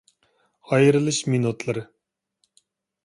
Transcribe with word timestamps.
ئايرىلىش 0.71 1.19
مىنۇتلىرى 1.33 1.85